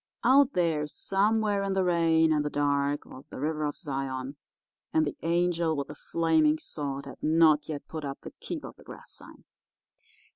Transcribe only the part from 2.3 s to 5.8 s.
and the dark was the river of Zion, and the angel